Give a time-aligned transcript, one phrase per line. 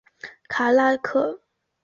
[0.47, 1.43] 卡那刻。